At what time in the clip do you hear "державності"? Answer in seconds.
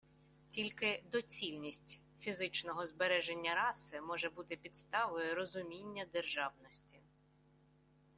6.13-6.99